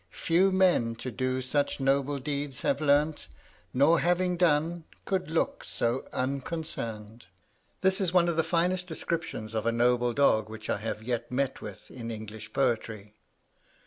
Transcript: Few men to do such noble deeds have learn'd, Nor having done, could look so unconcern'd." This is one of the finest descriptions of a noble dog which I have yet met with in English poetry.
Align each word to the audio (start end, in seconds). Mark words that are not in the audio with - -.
Few 0.23 0.51
men 0.51 0.95
to 0.95 1.11
do 1.11 1.43
such 1.43 1.79
noble 1.79 2.17
deeds 2.17 2.63
have 2.63 2.81
learn'd, 2.81 3.27
Nor 3.71 3.99
having 3.99 4.35
done, 4.35 4.85
could 5.05 5.29
look 5.29 5.63
so 5.63 6.07
unconcern'd." 6.11 7.27
This 7.81 8.01
is 8.01 8.11
one 8.11 8.27
of 8.27 8.35
the 8.35 8.41
finest 8.41 8.87
descriptions 8.87 9.53
of 9.53 9.67
a 9.67 9.71
noble 9.71 10.13
dog 10.13 10.49
which 10.49 10.71
I 10.71 10.77
have 10.77 11.03
yet 11.03 11.31
met 11.31 11.61
with 11.61 11.91
in 11.91 12.09
English 12.09 12.51
poetry. 12.51 13.13